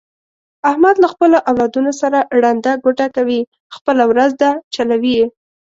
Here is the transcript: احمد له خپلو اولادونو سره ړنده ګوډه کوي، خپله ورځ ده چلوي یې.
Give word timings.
احمد 0.69 0.95
له 1.03 1.07
خپلو 1.13 1.37
اولادونو 1.49 1.91
سره 2.01 2.19
ړنده 2.41 2.71
ګوډه 2.83 3.07
کوي، 3.15 3.41
خپله 3.75 4.03
ورځ 4.11 4.31
ده 4.41 4.49
چلوي 4.75 5.13
یې. 5.19 5.27